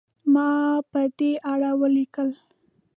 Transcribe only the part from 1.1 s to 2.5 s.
دې اړه ولیکل.